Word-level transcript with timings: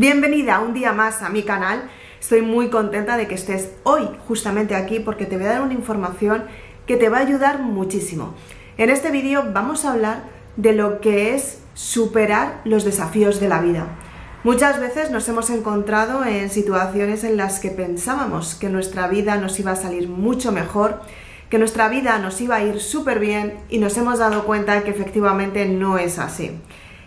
Bienvenida 0.00 0.60
un 0.60 0.74
día 0.74 0.92
más 0.92 1.22
a 1.22 1.28
mi 1.28 1.42
canal. 1.42 1.90
Estoy 2.20 2.40
muy 2.40 2.70
contenta 2.70 3.16
de 3.16 3.26
que 3.26 3.34
estés 3.34 3.72
hoy 3.82 4.08
justamente 4.28 4.76
aquí 4.76 5.00
porque 5.00 5.26
te 5.26 5.36
voy 5.36 5.46
a 5.46 5.54
dar 5.54 5.62
una 5.62 5.74
información 5.74 6.44
que 6.86 6.96
te 6.96 7.08
va 7.08 7.18
a 7.18 7.22
ayudar 7.22 7.62
muchísimo. 7.62 8.36
En 8.76 8.90
este 8.90 9.10
vídeo 9.10 9.46
vamos 9.52 9.84
a 9.84 9.94
hablar 9.94 10.22
de 10.54 10.72
lo 10.72 11.00
que 11.00 11.34
es 11.34 11.58
superar 11.74 12.60
los 12.64 12.84
desafíos 12.84 13.40
de 13.40 13.48
la 13.48 13.60
vida. 13.60 13.88
Muchas 14.44 14.78
veces 14.78 15.10
nos 15.10 15.28
hemos 15.28 15.50
encontrado 15.50 16.24
en 16.24 16.48
situaciones 16.48 17.24
en 17.24 17.36
las 17.36 17.58
que 17.58 17.70
pensábamos 17.70 18.54
que 18.54 18.68
nuestra 18.68 19.08
vida 19.08 19.36
nos 19.38 19.58
iba 19.58 19.72
a 19.72 19.76
salir 19.76 20.08
mucho 20.08 20.52
mejor, 20.52 21.00
que 21.50 21.58
nuestra 21.58 21.88
vida 21.88 22.20
nos 22.20 22.40
iba 22.40 22.54
a 22.54 22.62
ir 22.62 22.78
súper 22.78 23.18
bien 23.18 23.58
y 23.68 23.78
nos 23.78 23.96
hemos 23.96 24.20
dado 24.20 24.44
cuenta 24.44 24.84
que 24.84 24.92
efectivamente 24.92 25.66
no 25.66 25.98
es 25.98 26.20
así. 26.20 26.52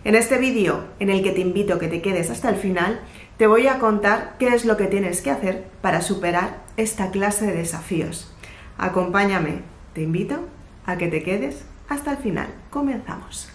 En 0.04 0.16
este 0.16 0.38
vídeo, 0.38 0.82
en 0.98 1.10
el 1.10 1.22
que 1.22 1.30
te 1.30 1.40
invito 1.40 1.74
a 1.74 1.78
que 1.78 1.86
te 1.86 2.02
quedes 2.02 2.28
hasta 2.28 2.48
el 2.48 2.56
final, 2.56 3.00
te 3.36 3.46
voy 3.46 3.68
a 3.68 3.78
contar 3.78 4.34
qué 4.36 4.48
es 4.48 4.64
lo 4.64 4.76
que 4.76 4.88
tienes 4.88 5.22
que 5.22 5.30
hacer 5.30 5.64
para 5.80 6.02
superar 6.02 6.64
esta 6.76 7.12
clase 7.12 7.46
de 7.46 7.52
desafíos. 7.52 8.34
Acompáñame, 8.78 9.60
te 9.94 10.02
invito 10.02 10.40
a 10.86 10.96
que 10.98 11.06
te 11.06 11.22
quedes 11.22 11.64
hasta 11.88 12.10
el 12.10 12.16
final. 12.16 12.48
Comenzamos. 12.70 13.48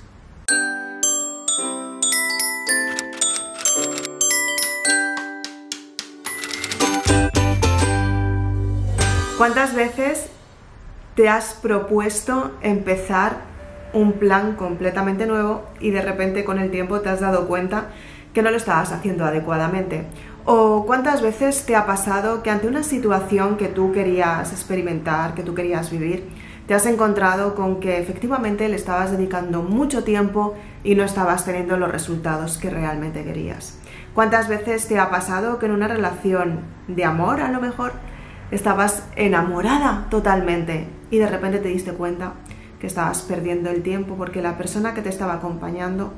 ¿Cuántas 9.37 9.75
veces 9.75 10.29
te 11.15 11.27
has 11.27 11.55
propuesto 11.55 12.57
empezar 12.61 13.46
un 13.97 14.13
plan 14.13 14.55
completamente 14.55 15.25
nuevo 15.25 15.63
y 15.79 15.89
de 15.89 16.01
repente 16.01 16.45
con 16.45 16.59
el 16.59 16.69
tiempo 16.69 17.01
te 17.01 17.09
has 17.09 17.19
dado 17.19 17.47
cuenta 17.47 17.87
que 18.33 18.43
no 18.43 18.51
lo 18.51 18.57
estabas 18.57 18.91
haciendo 18.91 19.25
adecuadamente. 19.25 20.05
¿O 20.45 20.85
cuántas 20.85 21.21
veces 21.21 21.65
te 21.65 21.75
ha 21.75 21.87
pasado 21.87 22.43
que 22.43 22.51
ante 22.51 22.67
una 22.67 22.83
situación 22.83 23.57
que 23.57 23.67
tú 23.67 23.91
querías 23.91 24.51
experimentar, 24.51 25.33
que 25.33 25.43
tú 25.43 25.55
querías 25.55 25.89
vivir, 25.89 26.23
te 26.67 26.75
has 26.75 26.85
encontrado 26.85 27.55
con 27.55 27.79
que 27.79 27.97
efectivamente 27.97 28.69
le 28.69 28.75
estabas 28.75 29.11
dedicando 29.11 29.63
mucho 29.63 30.03
tiempo 30.03 30.53
y 30.83 30.93
no 30.93 31.03
estabas 31.03 31.43
teniendo 31.43 31.77
los 31.77 31.91
resultados 31.91 32.57
que 32.59 32.69
realmente 32.69 33.23
querías? 33.23 33.79
¿Cuántas 34.13 34.47
veces 34.47 34.87
te 34.87 34.99
ha 34.99 35.09
pasado 35.09 35.57
que 35.57 35.65
en 35.65 35.71
una 35.71 35.87
relación 35.87 36.59
de 36.87 37.03
amor 37.03 37.41
a 37.41 37.51
lo 37.51 37.59
mejor 37.59 37.93
estabas 38.51 39.03
enamorada 39.15 40.05
totalmente 40.09 40.87
y 41.09 41.17
de 41.17 41.27
repente 41.27 41.59
te 41.59 41.69
diste 41.69 41.93
cuenta 41.93 42.33
que 42.79 42.87
estabas 42.87 43.21
perdiendo 43.21 43.69
el 43.69 43.83
tiempo 43.83 44.15
porque 44.15 44.41
la 44.41 44.57
persona 44.57 44.93
que 44.93 45.01
te 45.01 45.09
estaba 45.09 45.33
acompañando 45.33 46.13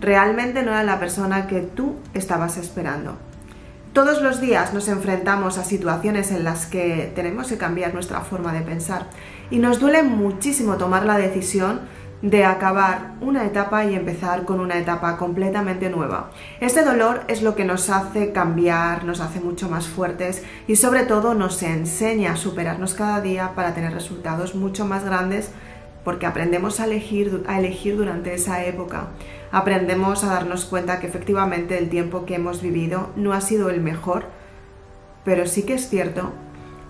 realmente 0.00 0.62
no 0.62 0.72
era 0.72 0.82
la 0.82 0.98
persona 0.98 1.46
que 1.46 1.60
tú 1.60 1.96
estabas 2.14 2.56
esperando. 2.56 3.16
Todos 3.92 4.20
los 4.20 4.40
días 4.40 4.74
nos 4.74 4.88
enfrentamos 4.88 5.56
a 5.56 5.64
situaciones 5.64 6.32
en 6.32 6.42
las 6.42 6.66
que 6.66 7.12
tenemos 7.14 7.48
que 7.48 7.58
cambiar 7.58 7.94
nuestra 7.94 8.20
forma 8.22 8.52
de 8.52 8.62
pensar 8.62 9.06
y 9.50 9.58
nos 9.58 9.78
duele 9.78 10.02
muchísimo 10.02 10.76
tomar 10.76 11.06
la 11.06 11.16
decisión 11.16 11.82
de 12.20 12.44
acabar 12.44 13.12
una 13.20 13.44
etapa 13.44 13.84
y 13.84 13.94
empezar 13.94 14.44
con 14.44 14.58
una 14.58 14.78
etapa 14.78 15.16
completamente 15.16 15.90
nueva. 15.90 16.30
Este 16.58 16.82
dolor 16.82 17.22
es 17.28 17.42
lo 17.42 17.54
que 17.54 17.64
nos 17.64 17.90
hace 17.90 18.32
cambiar, 18.32 19.04
nos 19.04 19.20
hace 19.20 19.40
mucho 19.40 19.68
más 19.68 19.86
fuertes 19.86 20.42
y 20.66 20.76
sobre 20.76 21.04
todo 21.04 21.34
nos 21.34 21.62
enseña 21.62 22.32
a 22.32 22.36
superarnos 22.36 22.94
cada 22.94 23.20
día 23.20 23.52
para 23.54 23.74
tener 23.74 23.92
resultados 23.92 24.54
mucho 24.54 24.86
más 24.86 25.04
grandes 25.04 25.50
porque 26.04 26.26
aprendemos 26.26 26.80
a 26.80 26.84
elegir, 26.84 27.44
a 27.48 27.58
elegir 27.58 27.96
durante 27.96 28.34
esa 28.34 28.64
época. 28.64 29.08
Aprendemos 29.50 30.22
a 30.22 30.28
darnos 30.28 30.66
cuenta 30.66 31.00
que 31.00 31.06
efectivamente 31.06 31.78
el 31.78 31.88
tiempo 31.88 32.26
que 32.26 32.34
hemos 32.34 32.60
vivido 32.60 33.10
no 33.16 33.32
ha 33.32 33.40
sido 33.40 33.70
el 33.70 33.80
mejor, 33.80 34.26
pero 35.24 35.46
sí 35.46 35.62
que 35.62 35.74
es 35.74 35.88
cierto 35.88 36.32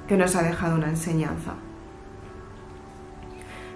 que 0.09 0.17
nos 0.17 0.35
ha 0.37 0.43
dejado 0.43 0.75
una 0.75 0.89
enseñanza. 0.89 1.55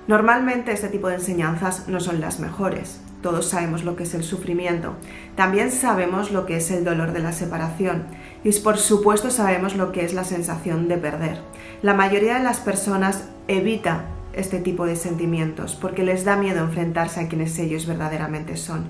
Normalmente 0.08 0.72
este 0.72 0.88
tipo 0.88 1.08
de 1.08 1.16
enseñanzas 1.16 1.86
no 1.88 2.00
son 2.00 2.20
las 2.20 2.40
mejores. 2.40 3.00
Todos 3.22 3.48
sabemos 3.48 3.84
lo 3.84 3.96
que 3.96 4.04
es 4.04 4.14
el 4.14 4.22
sufrimiento. 4.22 4.94
También 5.36 5.70
sabemos 5.70 6.30
lo 6.30 6.46
que 6.46 6.56
es 6.56 6.70
el 6.70 6.84
dolor 6.84 7.12
de 7.12 7.18
la 7.18 7.32
separación. 7.32 8.04
Y 8.44 8.52
por 8.60 8.78
supuesto 8.78 9.30
sabemos 9.30 9.76
lo 9.76 9.92
que 9.92 10.04
es 10.04 10.14
la 10.14 10.24
sensación 10.24 10.88
de 10.88 10.96
perder. 10.98 11.40
La 11.82 11.94
mayoría 11.94 12.38
de 12.38 12.44
las 12.44 12.58
personas 12.58 13.28
evita 13.48 14.04
este 14.38 14.60
tipo 14.60 14.86
de 14.86 14.96
sentimientos, 14.96 15.74
porque 15.74 16.04
les 16.04 16.24
da 16.24 16.36
miedo 16.36 16.60
enfrentarse 16.60 17.20
a 17.20 17.28
quienes 17.28 17.58
ellos 17.58 17.86
verdaderamente 17.86 18.56
son. 18.56 18.86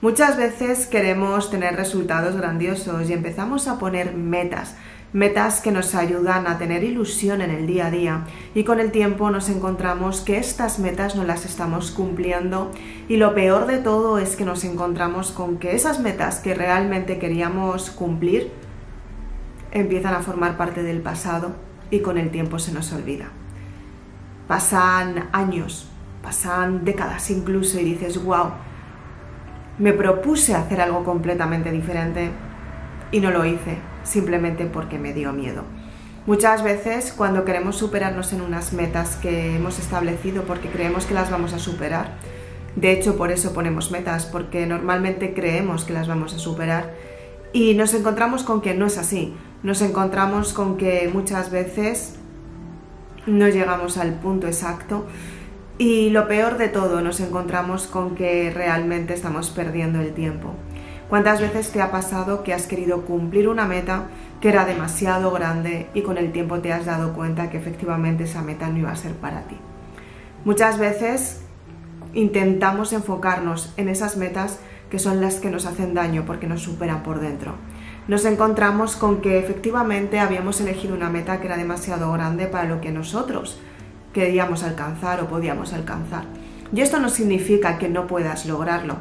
Muchas 0.00 0.36
veces 0.36 0.86
queremos 0.86 1.50
tener 1.50 1.76
resultados 1.76 2.36
grandiosos 2.36 3.08
y 3.08 3.12
empezamos 3.12 3.68
a 3.68 3.78
poner 3.78 4.14
metas, 4.14 4.76
metas 5.14 5.60
que 5.60 5.70
nos 5.70 5.94
ayudan 5.94 6.46
a 6.46 6.58
tener 6.58 6.84
ilusión 6.84 7.40
en 7.40 7.50
el 7.50 7.66
día 7.66 7.86
a 7.86 7.90
día 7.90 8.24
y 8.54 8.64
con 8.64 8.80
el 8.80 8.90
tiempo 8.90 9.30
nos 9.30 9.48
encontramos 9.48 10.20
que 10.20 10.36
estas 10.36 10.78
metas 10.78 11.16
no 11.16 11.24
las 11.24 11.46
estamos 11.46 11.90
cumpliendo 11.90 12.70
y 13.08 13.16
lo 13.16 13.34
peor 13.34 13.66
de 13.66 13.78
todo 13.78 14.18
es 14.18 14.36
que 14.36 14.44
nos 14.44 14.64
encontramos 14.64 15.30
con 15.30 15.56
que 15.56 15.74
esas 15.74 16.00
metas 16.00 16.40
que 16.40 16.52
realmente 16.52 17.18
queríamos 17.18 17.90
cumplir 17.90 18.50
empiezan 19.70 20.14
a 20.14 20.20
formar 20.20 20.58
parte 20.58 20.82
del 20.82 21.00
pasado 21.00 21.52
y 21.90 22.00
con 22.00 22.18
el 22.18 22.30
tiempo 22.30 22.58
se 22.58 22.72
nos 22.72 22.92
olvida 22.92 23.30
pasan 24.46 25.28
años, 25.32 25.88
pasan 26.22 26.84
décadas 26.84 27.30
incluso 27.30 27.78
y 27.78 27.84
dices, 27.84 28.22
wow, 28.22 28.52
me 29.78 29.92
propuse 29.92 30.54
hacer 30.54 30.80
algo 30.80 31.04
completamente 31.04 31.70
diferente 31.70 32.30
y 33.10 33.20
no 33.20 33.30
lo 33.30 33.44
hice 33.44 33.78
simplemente 34.02 34.66
porque 34.66 34.98
me 34.98 35.12
dio 35.12 35.32
miedo. 35.32 35.64
Muchas 36.26 36.62
veces 36.62 37.12
cuando 37.12 37.44
queremos 37.44 37.76
superarnos 37.76 38.32
en 38.32 38.40
unas 38.40 38.72
metas 38.72 39.16
que 39.16 39.56
hemos 39.56 39.78
establecido 39.78 40.44
porque 40.44 40.68
creemos 40.68 41.04
que 41.04 41.14
las 41.14 41.30
vamos 41.30 41.52
a 41.52 41.58
superar, 41.58 42.14
de 42.76 42.92
hecho 42.92 43.16
por 43.16 43.30
eso 43.30 43.52
ponemos 43.52 43.90
metas, 43.90 44.24
porque 44.26 44.66
normalmente 44.66 45.34
creemos 45.34 45.84
que 45.84 45.92
las 45.92 46.08
vamos 46.08 46.34
a 46.34 46.38
superar 46.38 46.94
y 47.52 47.74
nos 47.74 47.92
encontramos 47.94 48.42
con 48.42 48.62
que 48.62 48.74
no 48.74 48.86
es 48.86 48.96
así, 48.98 49.34
nos 49.62 49.82
encontramos 49.82 50.52
con 50.52 50.76
que 50.76 51.10
muchas 51.12 51.50
veces 51.50 52.16
no 53.26 53.48
llegamos 53.48 53.98
al 53.98 54.14
punto 54.14 54.46
exacto 54.46 55.06
y 55.76 56.10
lo 56.10 56.28
peor 56.28 56.56
de 56.56 56.68
todo, 56.68 57.00
nos 57.00 57.20
encontramos 57.20 57.86
con 57.86 58.14
que 58.14 58.50
realmente 58.54 59.12
estamos 59.14 59.50
perdiendo 59.50 60.00
el 60.00 60.14
tiempo. 60.14 60.54
¿Cuántas 61.08 61.40
veces 61.40 61.70
te 61.70 61.82
ha 61.82 61.90
pasado 61.90 62.42
que 62.44 62.54
has 62.54 62.66
querido 62.66 63.02
cumplir 63.02 63.48
una 63.48 63.66
meta 63.66 64.04
que 64.40 64.48
era 64.48 64.64
demasiado 64.64 65.30
grande 65.32 65.88
y 65.94 66.02
con 66.02 66.16
el 66.16 66.32
tiempo 66.32 66.60
te 66.60 66.72
has 66.72 66.86
dado 66.86 67.12
cuenta 67.12 67.50
que 67.50 67.58
efectivamente 67.58 68.24
esa 68.24 68.42
meta 68.42 68.68
no 68.68 68.78
iba 68.78 68.90
a 68.90 68.96
ser 68.96 69.12
para 69.14 69.42
ti? 69.42 69.56
Muchas 70.44 70.78
veces 70.78 71.42
intentamos 72.14 72.92
enfocarnos 72.92 73.72
en 73.76 73.88
esas 73.88 74.16
metas 74.16 74.60
que 74.90 74.98
son 74.98 75.20
las 75.20 75.36
que 75.36 75.50
nos 75.50 75.66
hacen 75.66 75.94
daño 75.94 76.24
porque 76.24 76.46
nos 76.46 76.62
superan 76.62 77.02
por 77.02 77.20
dentro 77.20 77.54
nos 78.06 78.24
encontramos 78.26 78.96
con 78.96 79.20
que 79.20 79.38
efectivamente 79.38 80.20
habíamos 80.20 80.60
elegido 80.60 80.94
una 80.94 81.08
meta 81.08 81.40
que 81.40 81.46
era 81.46 81.56
demasiado 81.56 82.12
grande 82.12 82.46
para 82.46 82.68
lo 82.68 82.80
que 82.80 82.92
nosotros 82.92 83.58
queríamos 84.12 84.62
alcanzar 84.62 85.22
o 85.22 85.28
podíamos 85.28 85.72
alcanzar. 85.72 86.24
Y 86.72 86.80
esto 86.80 86.98
no 86.98 87.08
significa 87.08 87.78
que 87.78 87.88
no 87.88 88.06
puedas 88.06 88.46
lograrlo. 88.46 88.96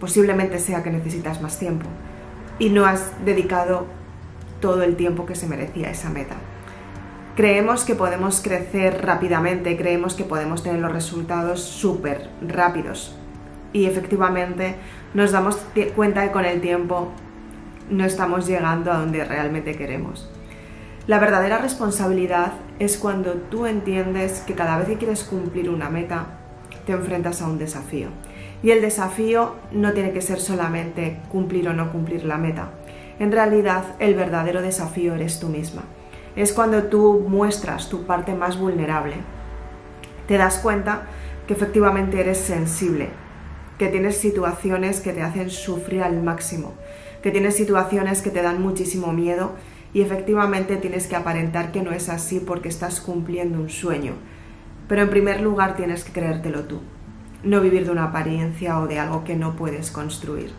Posiblemente 0.00 0.58
sea 0.58 0.82
que 0.82 0.90
necesitas 0.90 1.40
más 1.40 1.58
tiempo 1.58 1.86
y 2.58 2.70
no 2.70 2.84
has 2.84 3.12
dedicado 3.24 3.86
todo 4.60 4.82
el 4.82 4.96
tiempo 4.96 5.24
que 5.24 5.34
se 5.34 5.46
merecía 5.46 5.90
esa 5.90 6.10
meta. 6.10 6.34
Creemos 7.36 7.84
que 7.84 7.94
podemos 7.94 8.40
crecer 8.42 9.04
rápidamente, 9.04 9.76
creemos 9.76 10.14
que 10.14 10.24
podemos 10.24 10.62
tener 10.62 10.80
los 10.80 10.92
resultados 10.92 11.62
súper 11.62 12.28
rápidos. 12.46 13.16
Y 13.72 13.86
efectivamente 13.86 14.76
nos 15.14 15.32
damos 15.32 15.58
cuenta 15.96 16.24
que 16.24 16.32
con 16.32 16.44
el 16.44 16.60
tiempo 16.60 17.10
no 17.90 18.04
estamos 18.04 18.46
llegando 18.46 18.92
a 18.92 18.98
donde 18.98 19.24
realmente 19.24 19.74
queremos. 19.74 20.30
La 21.06 21.18
verdadera 21.18 21.58
responsabilidad 21.58 22.52
es 22.78 22.96
cuando 22.96 23.32
tú 23.32 23.66
entiendes 23.66 24.40
que 24.46 24.54
cada 24.54 24.78
vez 24.78 24.86
que 24.86 24.98
quieres 24.98 25.24
cumplir 25.24 25.68
una 25.68 25.90
meta, 25.90 26.26
te 26.86 26.92
enfrentas 26.92 27.42
a 27.42 27.48
un 27.48 27.58
desafío. 27.58 28.08
Y 28.62 28.70
el 28.70 28.80
desafío 28.80 29.56
no 29.72 29.92
tiene 29.92 30.12
que 30.12 30.22
ser 30.22 30.38
solamente 30.38 31.18
cumplir 31.30 31.68
o 31.68 31.72
no 31.72 31.90
cumplir 31.90 32.24
la 32.24 32.38
meta. 32.38 32.70
En 33.18 33.32
realidad, 33.32 33.84
el 33.98 34.14
verdadero 34.14 34.62
desafío 34.62 35.14
eres 35.14 35.40
tú 35.40 35.48
misma. 35.48 35.82
Es 36.36 36.52
cuando 36.52 36.84
tú 36.84 37.24
muestras 37.28 37.88
tu 37.88 38.04
parte 38.04 38.34
más 38.34 38.58
vulnerable. 38.58 39.16
Te 40.28 40.38
das 40.38 40.58
cuenta 40.58 41.02
que 41.46 41.54
efectivamente 41.54 42.20
eres 42.20 42.38
sensible, 42.38 43.08
que 43.76 43.88
tienes 43.88 44.16
situaciones 44.16 45.00
que 45.00 45.12
te 45.12 45.22
hacen 45.22 45.50
sufrir 45.50 46.02
al 46.02 46.22
máximo, 46.22 46.74
que 47.22 47.30
tienes 47.30 47.56
situaciones 47.56 48.22
que 48.22 48.30
te 48.30 48.42
dan 48.42 48.60
muchísimo 48.60 49.12
miedo 49.12 49.52
y 49.94 50.00
efectivamente 50.00 50.76
tienes 50.76 51.06
que 51.06 51.16
aparentar 51.16 51.72
que 51.72 51.82
no 51.82 51.92
es 51.92 52.08
así 52.08 52.40
porque 52.40 52.68
estás 52.68 53.00
cumpliendo 53.00 53.58
un 53.58 53.70
sueño. 53.70 54.14
Pero 54.88 55.02
en 55.02 55.10
primer 55.10 55.40
lugar 55.40 55.76
tienes 55.76 56.04
que 56.04 56.12
creértelo 56.12 56.64
tú, 56.64 56.80
no 57.44 57.60
vivir 57.60 57.84
de 57.84 57.92
una 57.92 58.04
apariencia 58.04 58.78
o 58.80 58.86
de 58.86 58.98
algo 58.98 59.24
que 59.24 59.36
no 59.36 59.54
puedes 59.56 59.90
construir. 59.90 60.52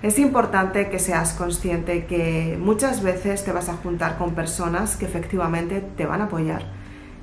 Es 0.00 0.20
importante 0.20 0.90
que 0.90 1.00
seas 1.00 1.32
consciente 1.32 2.06
que 2.06 2.56
muchas 2.60 3.02
veces 3.02 3.44
te 3.44 3.50
vas 3.50 3.68
a 3.68 3.74
juntar 3.74 4.16
con 4.16 4.34
personas 4.34 4.96
que 4.96 5.06
efectivamente 5.06 5.84
te 5.96 6.06
van 6.06 6.20
a 6.20 6.24
apoyar 6.24 6.66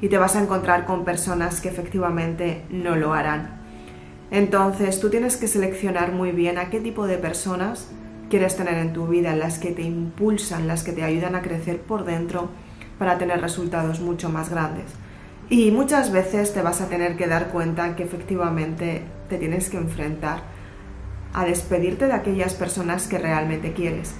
y 0.01 0.09
te 0.09 0.17
vas 0.17 0.35
a 0.35 0.41
encontrar 0.41 0.85
con 0.85 1.05
personas 1.05 1.61
que 1.61 1.69
efectivamente 1.69 2.63
no 2.69 2.97
lo 2.97 3.13
harán. 3.13 3.61
Entonces 4.29 4.99
tú 4.99 5.09
tienes 5.09 5.37
que 5.37 5.47
seleccionar 5.47 6.11
muy 6.11 6.31
bien 6.31 6.57
a 6.57 6.69
qué 6.69 6.81
tipo 6.81 7.07
de 7.07 7.17
personas 7.17 7.89
quieres 8.35 8.57
tener 8.57 8.77
en 8.79 8.91
tu 8.91 9.07
vida, 9.07 9.33
las 9.33 9.59
que 9.59 9.71
te 9.71 9.83
impulsan, 9.83 10.67
las 10.67 10.83
que 10.83 10.91
te 10.91 11.05
ayudan 11.05 11.35
a 11.35 11.41
crecer 11.41 11.79
por 11.79 12.03
dentro 12.03 12.49
para 12.99 13.17
tener 13.17 13.39
resultados 13.39 14.01
mucho 14.01 14.27
más 14.27 14.49
grandes. 14.49 14.87
Y 15.49 15.71
muchas 15.71 16.11
veces 16.11 16.53
te 16.53 16.61
vas 16.61 16.81
a 16.81 16.89
tener 16.89 17.15
que 17.15 17.27
dar 17.27 17.47
cuenta 17.47 17.95
que 17.95 18.03
efectivamente 18.03 19.03
te 19.29 19.37
tienes 19.37 19.69
que 19.69 19.77
enfrentar 19.77 20.41
a 21.33 21.45
despedirte 21.45 22.07
de 22.07 22.11
aquellas 22.11 22.55
personas 22.55 23.07
que 23.07 23.19
realmente 23.19 23.71
quieres. 23.71 24.13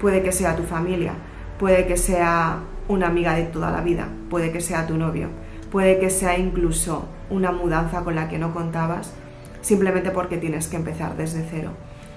Puede 0.00 0.20
que 0.24 0.32
sea 0.32 0.56
tu 0.56 0.64
familia, 0.64 1.12
puede 1.56 1.86
que 1.86 1.96
sea 1.96 2.58
una 2.88 3.06
amiga 3.06 3.36
de 3.36 3.44
toda 3.44 3.70
la 3.70 3.82
vida, 3.82 4.08
puede 4.30 4.50
que 4.50 4.60
sea 4.60 4.88
tu 4.88 4.96
novio, 4.96 5.28
puede 5.70 6.00
que 6.00 6.10
sea 6.10 6.36
incluso 6.36 7.06
una 7.30 7.52
mudanza 7.52 8.02
con 8.02 8.16
la 8.16 8.28
que 8.28 8.40
no 8.40 8.52
contabas, 8.52 9.12
simplemente 9.60 10.10
porque 10.10 10.38
tienes 10.38 10.66
que 10.66 10.74
empezar 10.74 11.16
desde 11.16 11.46
cero. 11.48 11.70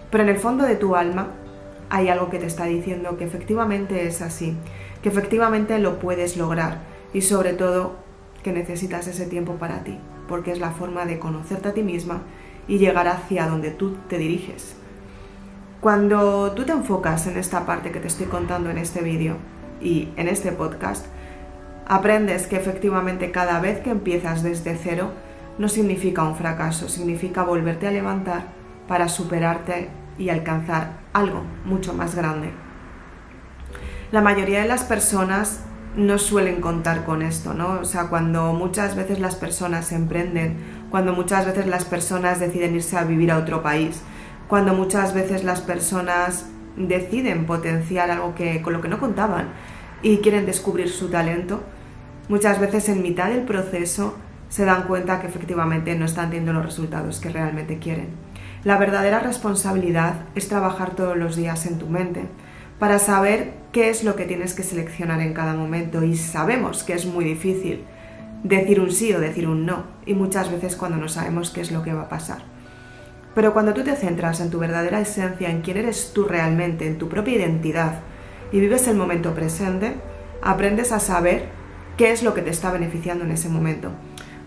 Pero 0.10 0.24
en 0.24 0.30
el 0.30 0.38
fondo 0.38 0.66
de 0.66 0.78
tu 0.78 0.96
alma 0.96 1.28
hay 1.90 2.10
algo 2.10 2.30
que 2.30 2.40
te 2.40 2.46
está 2.46 2.66
diciendo 2.66 3.18
que 3.18 3.26
efectivamente 3.26 4.08
es 4.08 4.22
así, 4.22 4.56
que 5.02 5.10
efectivamente 5.10 5.80
lo 5.80 6.00
puedes 6.00 6.38
lograr 6.38 6.82
y 7.14 7.22
sobre 7.22 7.54
todo 7.54 7.96
que 8.44 8.52
necesitas 8.52 9.08
ese 9.08 9.26
tiempo 9.26 9.56
para 9.56 9.84
ti, 9.84 9.98
porque 10.28 10.52
es 10.52 10.60
la 10.60 10.72
forma 10.72 11.06
de 11.06 11.20
conocerte 11.20 11.70
a 11.70 11.74
ti 11.74 11.84
misma 11.84 12.22
y 12.68 12.78
llegar 12.78 13.08
hacia 13.08 13.48
donde 13.48 13.72
tú 13.72 13.96
te 14.08 14.18
diriges. 14.18 14.76
Cuando 15.82 16.54
tú 16.54 16.64
te 16.64 16.72
enfocas 16.72 17.28
en 17.28 17.38
esta 17.38 17.66
parte 17.66 17.92
que 17.92 18.00
te 18.00 18.08
estoy 18.08 18.28
contando 18.28 18.70
en 18.70 18.78
este 18.78 19.02
vídeo 19.02 19.36
y 19.82 20.10
en 20.16 20.30
este 20.30 20.52
podcast, 20.52 21.06
aprendes 21.86 22.48
que 22.48 22.56
efectivamente 22.56 23.32
cada 23.32 23.60
vez 23.60 23.80
que 23.82 23.90
empiezas 23.90 24.44
desde 24.44 24.78
cero 24.78 25.12
no 25.58 25.68
significa 25.68 26.24
un 26.24 26.36
fracaso, 26.36 26.88
significa 26.88 27.44
volverte 27.44 27.88
a 27.88 27.92
levantar 27.92 28.46
para 28.88 29.10
superarte 29.10 29.90
y 30.18 30.30
alcanzar 30.30 31.03
algo 31.14 31.44
mucho 31.66 31.94
más 31.94 32.16
grande. 32.16 32.52
La 34.12 34.22
mayoría 34.22 34.62
de 34.62 34.68
las 34.68 34.84
personas 34.84 35.62
no 35.96 36.18
suelen 36.18 36.60
contar 36.60 37.06
con 37.06 37.22
esto, 37.22 37.54
¿no? 37.54 37.80
O 37.82 37.86
sea, 37.86 38.08
cuando 38.08 38.54
muchas 38.54 38.96
veces 38.96 39.20
las 39.20 39.36
personas 39.36 39.92
emprenden, 39.92 40.58
cuando 40.90 41.14
muchas 41.14 41.46
veces 41.46 41.68
las 41.68 41.86
personas 41.86 42.40
deciden 42.40 42.76
irse 42.76 42.98
a 42.98 43.04
vivir 43.04 43.32
a 43.32 43.38
otro 43.38 43.62
país, 43.62 44.02
cuando 44.48 44.74
muchas 44.74 45.14
veces 45.14 45.44
las 45.44 45.62
personas 45.62 46.48
deciden 46.76 47.46
potenciar 47.46 48.10
algo 48.12 48.36
que, 48.36 48.62
con 48.62 48.74
lo 48.74 48.82
que 48.82 48.88
no 48.88 49.00
contaban 49.00 49.48
y 50.02 50.18
quieren 50.18 50.46
descubrir 50.46 50.90
su 50.90 51.10
talento, 51.10 51.62
muchas 52.28 52.60
veces 52.60 52.90
en 52.90 53.02
mitad 53.02 53.30
del 53.30 53.44
proceso 53.44 54.16
se 54.54 54.66
dan 54.66 54.84
cuenta 54.84 55.20
que 55.20 55.26
efectivamente 55.26 55.96
no 55.96 56.06
están 56.06 56.30
teniendo 56.30 56.54
los 56.54 56.64
resultados 56.64 57.20
que 57.20 57.30
realmente 57.30 57.80
quieren. 57.80 58.10
La 58.64 58.78
verdadera 58.78 59.20
responsabilidad 59.20 60.26
es 60.36 60.48
trabajar 60.48 60.92
todos 60.92 61.18
los 61.18 61.36
días 61.36 61.66
en 61.66 61.80
tu 61.80 61.88
mente 61.88 62.28
para 62.78 63.00
saber 63.00 63.56
qué 63.72 63.90
es 63.90 64.04
lo 64.04 64.16
que 64.16 64.26
tienes 64.26 64.54
que 64.54 64.62
seleccionar 64.62 65.22
en 65.22 65.34
cada 65.34 65.56
momento 65.56 66.04
y 66.04 66.16
sabemos 66.16 66.84
que 66.84 66.94
es 66.94 67.08
muy 67.08 67.26
difícil 67.26 67.84
decir 68.44 68.80
un 68.80 68.92
sí 68.92 69.12
o 69.12 69.20
decir 69.20 69.48
un 69.48 69.66
no 69.66 69.86
y 70.06 70.14
muchas 70.14 70.52
veces 70.52 70.76
cuando 70.76 70.98
no 70.98 71.10
sabemos 71.10 71.50
qué 71.50 71.62
es 71.62 71.72
lo 71.72 71.82
que 71.82 71.94
va 71.94 72.04
a 72.04 72.10
pasar. 72.10 72.44
Pero 73.34 73.54
cuando 73.54 73.74
tú 73.74 73.84
te 73.84 73.96
centras 73.96 74.40
en 74.40 74.52
tu 74.52 74.60
verdadera 74.60 75.02
esencia, 75.02 75.50
en 75.50 75.62
quién 75.62 75.78
eres 75.78 76.12
tú 76.14 76.26
realmente, 76.26 76.86
en 76.86 77.00
tu 77.00 77.10
propia 77.10 77.38
identidad 77.38 78.02
y 78.52 78.60
vives 78.60 78.88
el 78.88 78.98
momento 78.98 79.34
presente, 79.34 79.96
aprendes 80.44 80.92
a 80.92 81.00
saber 81.00 81.48
qué 81.98 82.12
es 82.12 82.22
lo 82.22 82.36
que 82.36 82.44
te 82.44 82.52
está 82.52 82.72
beneficiando 82.72 83.26
en 83.26 83.32
ese 83.32 83.50
momento. 83.50 83.90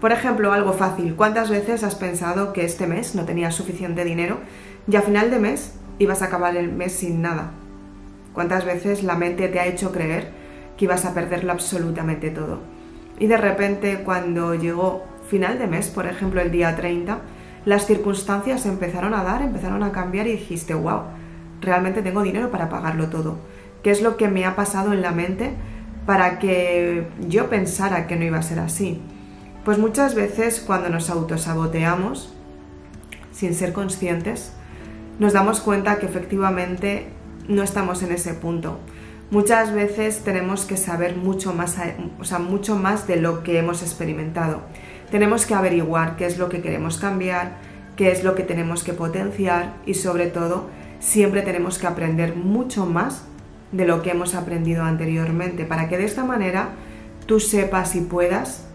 Por 0.01 0.13
ejemplo, 0.13 0.53
algo 0.53 0.75
fácil, 0.75 1.15
¿cuántas 1.15 1.49
veces 1.49 1.83
has 1.83 1.95
pensado 1.95 2.53
que 2.53 2.65
este 2.65 2.87
mes 2.87 3.15
no 3.15 3.25
tenías 3.25 3.55
suficiente 3.55 4.05
dinero 4.05 4.39
y 4.87 4.97
a 4.97 5.03
final 5.03 5.31
de 5.31 5.39
mes 5.39 5.73
ibas 5.99 6.21
a 6.21 6.27
acabar 6.27 6.55
el 6.57 6.71
mes 6.71 6.93
sin 6.93 7.23
nada? 7.23 7.53
¿Cuántas 8.35 8.67
veces 8.67 9.03
la 9.03 9.15
mente 9.15 9.49
te 9.49 9.59
ha 9.59 9.67
hecho 9.67 9.93
creer 9.93 10.29
que 10.77 10.85
ibas 10.85 11.07
a 11.07 11.15
perderlo 11.15 11.53
absolutamente 11.53 12.29
todo? 12.29 12.61
Y 13.19 13.27
de 13.27 13.39
repente 13.39 14.03
cuando 14.05 14.55
llegó 14.55 15.03
final 15.31 15.59
de 15.59 15.67
mes, 15.67 15.89
por 15.89 16.07
ejemplo 16.07 16.43
el 16.43 16.51
día 16.51 16.77
30, 16.77 17.19
las 17.65 17.87
circunstancias 17.87 18.67
empezaron 18.67 19.15
a 19.15 19.25
dar, 19.25 19.41
empezaron 19.41 19.83
a 19.83 19.93
cambiar 19.93 20.27
y 20.27 20.33
dijiste, 20.33 20.75
wow, 20.75 21.05
realmente 21.63 22.03
tengo 22.03 22.23
dinero 22.23 22.51
para 22.51 22.69
pagarlo 22.69 23.09
todo. 23.09 23.39
¿Qué 23.83 23.91
es 23.91 24.03
lo 24.03 24.19
que 24.19 24.29
me 24.29 24.45
ha 24.45 24.55
pasado 24.57 24.93
en 24.93 25.01
la 25.01 25.13
mente 25.13 25.53
para 26.05 26.39
que 26.39 27.09
yo 27.27 27.49
pensara 27.49 28.07
que 28.07 28.17
no 28.17 28.25
iba 28.27 28.37
a 28.37 28.43
ser 28.43 28.59
así? 28.59 29.01
Pues 29.67 29.79
muchas 29.79 30.15
veces 30.15 30.63
cuando 30.65 30.91
nos 30.91 31.11
autosaboteamos, 31.11 32.33
sin 33.33 33.53
ser 33.53 33.73
conscientes, 33.73 34.53
nos 35.19 35.33
damos 35.33 35.59
cuenta 35.59 35.99
que 35.99 36.07
efectivamente 36.07 37.09
no 37.49 37.65
estamos 37.65 38.05
en 38.05 38.13
ese 38.13 38.33
punto. 38.35 38.79
Muchas 39.33 39.75
veces 39.75 40.21
tenemos 40.23 40.67
que 40.67 40.77
saber 40.77 41.17
mucho 41.17 41.53
más, 41.53 41.75
o 42.21 42.25
sea, 42.25 42.39
mucho 42.39 42.77
más 42.77 43.09
de 43.09 43.17
lo 43.17 43.43
que 43.43 43.59
hemos 43.59 43.83
experimentado. 43.83 44.61
Tenemos 45.11 45.47
que 45.47 45.55
averiguar 45.55 46.15
qué 46.15 46.27
es 46.27 46.39
lo 46.39 46.49
que 46.49 46.63
queremos 46.63 46.99
cambiar, 46.99 47.57
qué 47.97 48.13
es 48.13 48.23
lo 48.23 48.37
que 48.37 48.45
tenemos 48.45 48.85
que 48.85 48.93
potenciar 48.93 49.75
y 49.85 49.95
sobre 49.95 50.29
todo 50.29 50.71
siempre 51.01 51.43
tenemos 51.43 51.81
que 51.81 51.89
aprender 51.89 52.37
mucho 52.37 52.87
más 52.87 53.25
de 53.73 53.85
lo 53.85 54.01
que 54.03 54.13
hemos 54.13 54.37
aprendido 54.37 54.85
anteriormente 54.85 55.65
para 55.65 55.89
que 55.89 55.99
de 55.99 56.05
esta 56.05 56.23
manera 56.23 56.69
tú 57.27 57.41
sepas 57.41 57.97
y 57.97 58.03
puedas 58.03 58.67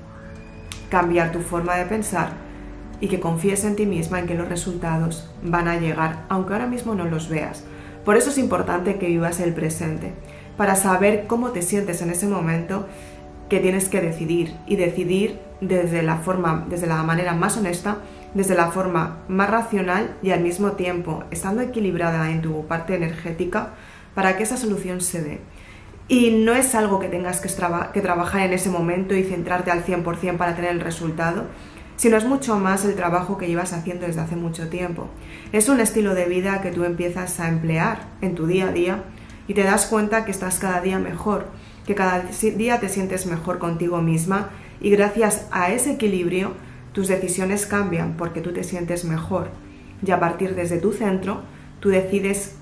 cambiar 0.92 1.32
tu 1.32 1.40
forma 1.40 1.76
de 1.78 1.86
pensar 1.86 2.34
y 3.00 3.08
que 3.08 3.20
confíes 3.20 3.64
en 3.64 3.76
ti 3.76 3.88
misma 3.88 4.20
en 4.20 4.28
que 4.28 4.36
los 4.36 4.50
resultados 4.50 5.32
van 5.42 5.68
a 5.68 5.80
llegar 5.80 6.26
aunque 6.30 6.54
ahora 6.54 6.68
mismo 6.68 6.94
no 6.94 7.06
los 7.06 7.30
veas. 7.30 7.64
Por 8.06 8.18
eso 8.18 8.30
es 8.30 8.38
importante 8.38 8.98
que 9.00 9.08
vivas 9.08 9.40
el 9.40 9.54
presente, 9.54 10.14
para 10.58 10.76
saber 10.76 11.26
cómo 11.28 11.50
te 11.52 11.62
sientes 11.62 12.02
en 12.02 12.10
ese 12.10 12.28
momento 12.28 12.88
que 13.50 13.60
tienes 13.60 13.90
que 13.90 14.02
decidir 14.02 14.56
y 14.68 14.76
decidir 14.76 15.40
desde 15.62 16.04
la 16.04 16.18
forma, 16.18 16.66
desde 16.70 16.88
la 16.88 17.02
manera 17.04 17.34
más 17.34 17.58
honesta, 17.58 17.98
desde 18.34 18.56
la 18.56 18.72
forma 18.72 19.20
más 19.28 19.50
racional 19.50 20.16
y 20.22 20.32
al 20.32 20.42
mismo 20.42 20.74
tiempo 20.74 21.24
estando 21.32 21.62
equilibrada 21.62 22.32
en 22.32 22.42
tu 22.42 22.66
parte 22.68 22.96
energética 22.96 23.70
para 24.14 24.36
que 24.36 24.44
esa 24.44 24.58
solución 24.58 25.02
se 25.02 25.22
dé. 25.22 25.42
Y 26.12 26.30
no 26.32 26.52
es 26.54 26.76
algo 26.76 27.00
que 27.00 27.08
tengas 27.08 27.40
que, 27.40 28.02
trabajar 28.02 28.42
en 28.42 28.52
ese 28.52 28.70
momento 28.70 29.16
y 29.16 29.24
centrarte 29.24 29.72
al 29.72 29.86
100% 29.86 30.36
para 30.36 30.58
tener 30.58 30.72
el 30.72 30.82
resultado, 30.82 31.46
sino 31.96 32.18
es 32.18 32.26
mucho 32.26 32.58
más 32.60 32.84
el 32.84 32.96
trabajo 32.96 33.38
que 33.38 33.48
llevas 33.48 33.72
haciendo 33.72 34.06
desde 34.06 34.20
hace 34.20 34.36
mucho 34.36 34.68
tiempo. 34.68 35.08
Es 35.54 35.70
un 35.70 35.80
estilo 35.80 36.14
de 36.14 36.26
vida 36.26 36.60
que 36.60 36.72
tú 36.72 36.84
empiezas 36.84 37.40
a 37.40 37.48
emplear 37.48 38.10
en 38.20 38.36
tu 38.36 38.46
día 38.46 38.68
a 38.68 38.72
día 38.74 39.04
y 39.48 39.54
te 39.54 39.64
das 39.64 39.86
cuenta 39.86 40.26
que 40.26 40.32
estás 40.32 40.60
cada 40.60 40.82
día 40.82 41.00
mejor, 41.00 41.48
que 41.88 41.96
cada 41.96 42.26
día 42.58 42.82
te 42.82 42.90
sientes 42.90 43.26
mejor 43.26 43.58
contigo 43.58 44.02
misma 44.02 44.50
y 44.82 44.90
gracias 44.90 45.48
a 45.50 45.72
ese 45.72 45.94
equilibrio 45.94 46.56
tus 46.92 47.08
decisiones 47.08 47.66
cambian 47.66 48.18
porque 48.18 48.42
tú 48.42 48.52
te 48.52 48.66
sientes 48.66 49.06
mejor 49.06 49.50
y 50.06 50.12
a 50.12 50.20
partir 50.20 50.56
desde 50.56 50.78
tu 50.78 50.92
centro 50.92 51.44
tú 51.80 51.88
decides 51.88 52.58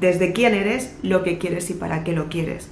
desde 0.00 0.32
quién 0.32 0.54
eres, 0.54 0.96
lo 1.02 1.22
que 1.22 1.38
quieres 1.38 1.70
y 1.70 1.74
para 1.74 2.04
qué 2.04 2.12
lo 2.12 2.28
quieres. 2.28 2.68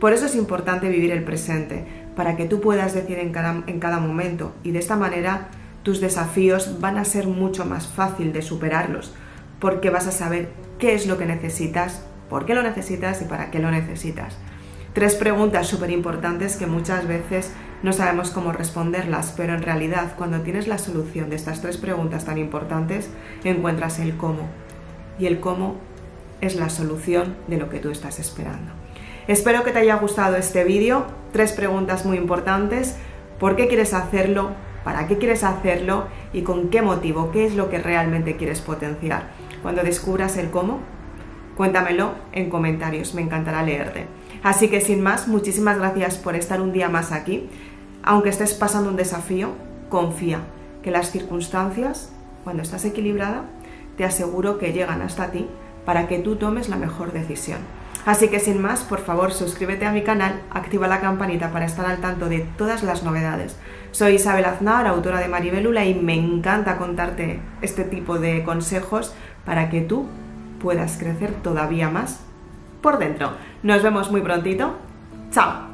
Por 0.00 0.12
eso 0.12 0.26
es 0.26 0.34
importante 0.34 0.88
vivir 0.88 1.12
el 1.12 1.24
presente, 1.24 1.84
para 2.16 2.36
que 2.36 2.44
tú 2.44 2.60
puedas 2.60 2.94
decir 2.94 3.18
en 3.18 3.32
cada, 3.32 3.98
momento 4.00 4.54
y 4.62 4.70
de 4.70 4.78
esta 4.78 4.96
manera 4.96 5.48
tus 5.82 6.00
desafíos 6.00 6.80
van 6.80 6.98
a 6.98 7.04
ser 7.04 7.26
mucho 7.26 7.64
más 7.64 7.86
fácil 7.86 8.32
de 8.32 8.42
superarlos, 8.42 9.14
porque 9.60 9.90
vas 9.90 10.06
a 10.06 10.12
saber 10.12 10.50
qué 10.78 10.94
es 10.94 11.06
lo 11.06 11.18
que 11.18 11.26
necesitas, 11.26 12.04
por 12.28 12.46
qué 12.46 12.54
lo 12.54 12.62
necesitas 12.62 13.20
y 13.22 13.24
para 13.24 13.50
qué 13.50 13.58
lo 13.58 13.70
necesitas. 13.70 14.38
Tres 14.94 15.16
preguntas 15.16 15.66
súper 15.66 15.90
importantes 15.90 16.56
que 16.56 16.66
muchas 16.66 17.08
veces 17.08 17.50
no 17.82 17.92
sabemos 17.92 18.30
cómo 18.30 18.52
responderlas, 18.52 19.34
pero 19.36 19.54
en 19.54 19.62
realidad 19.62 20.14
cuando 20.16 20.40
tienes 20.40 20.68
la 20.68 20.78
solución 20.78 21.30
de 21.30 21.36
estas 21.36 21.60
tres 21.60 21.76
preguntas 21.76 22.24
tan 22.24 22.38
importantes, 22.38 23.10
encuentras 23.42 23.98
el 23.98 24.16
cómo. 24.16 24.48
Y 25.18 25.26
el 25.26 25.40
cómo 25.40 25.76
es 26.46 26.56
la 26.56 26.68
solución 26.68 27.36
de 27.48 27.58
lo 27.58 27.68
que 27.68 27.78
tú 27.78 27.90
estás 27.90 28.18
esperando. 28.18 28.72
Espero 29.26 29.64
que 29.64 29.70
te 29.70 29.78
haya 29.78 29.96
gustado 29.96 30.36
este 30.36 30.64
vídeo. 30.64 31.06
Tres 31.32 31.52
preguntas 31.52 32.04
muy 32.04 32.18
importantes. 32.18 32.96
¿Por 33.38 33.56
qué 33.56 33.68
quieres 33.68 33.94
hacerlo? 33.94 34.50
¿Para 34.84 35.06
qué 35.06 35.16
quieres 35.16 35.44
hacerlo? 35.44 36.08
¿Y 36.32 36.42
con 36.42 36.68
qué 36.68 36.82
motivo? 36.82 37.30
¿Qué 37.32 37.46
es 37.46 37.54
lo 37.54 37.70
que 37.70 37.78
realmente 37.78 38.36
quieres 38.36 38.60
potenciar? 38.60 39.30
Cuando 39.62 39.82
descubras 39.82 40.36
el 40.36 40.50
cómo, 40.50 40.80
cuéntamelo 41.56 42.12
en 42.32 42.50
comentarios. 42.50 43.14
Me 43.14 43.22
encantará 43.22 43.62
leerte. 43.62 44.06
Así 44.42 44.68
que 44.68 44.82
sin 44.82 45.00
más, 45.00 45.26
muchísimas 45.26 45.78
gracias 45.78 46.18
por 46.18 46.36
estar 46.36 46.60
un 46.60 46.72
día 46.72 46.90
más 46.90 47.12
aquí. 47.12 47.48
Aunque 48.02 48.28
estés 48.28 48.52
pasando 48.52 48.90
un 48.90 48.96
desafío, 48.96 49.52
confía 49.88 50.40
que 50.82 50.90
las 50.90 51.10
circunstancias, 51.10 52.12
cuando 52.44 52.62
estás 52.62 52.84
equilibrada, 52.84 53.44
te 53.96 54.04
aseguro 54.04 54.58
que 54.58 54.74
llegan 54.74 55.00
hasta 55.00 55.30
ti 55.30 55.48
para 55.84 56.08
que 56.08 56.18
tú 56.18 56.36
tomes 56.36 56.68
la 56.68 56.76
mejor 56.76 57.12
decisión. 57.12 57.58
Así 58.06 58.28
que 58.28 58.38
sin 58.38 58.60
más, 58.60 58.82
por 58.82 59.00
favor, 59.00 59.32
suscríbete 59.32 59.86
a 59.86 59.92
mi 59.92 60.02
canal, 60.02 60.40
activa 60.50 60.88
la 60.88 61.00
campanita 61.00 61.50
para 61.52 61.64
estar 61.64 61.86
al 61.86 61.98
tanto 61.98 62.28
de 62.28 62.40
todas 62.58 62.82
las 62.82 63.02
novedades. 63.02 63.56
Soy 63.92 64.16
Isabel 64.16 64.44
Aznar, 64.44 64.86
autora 64.86 65.20
de 65.20 65.28
Maribelula, 65.28 65.84
y 65.86 65.94
me 65.94 66.14
encanta 66.14 66.76
contarte 66.76 67.40
este 67.62 67.84
tipo 67.84 68.18
de 68.18 68.44
consejos 68.44 69.14
para 69.46 69.70
que 69.70 69.80
tú 69.80 70.06
puedas 70.60 70.98
crecer 70.98 71.32
todavía 71.42 71.88
más 71.88 72.20
por 72.82 72.98
dentro. 72.98 73.32
Nos 73.62 73.82
vemos 73.82 74.10
muy 74.10 74.20
prontito. 74.20 74.76
Chao. 75.30 75.73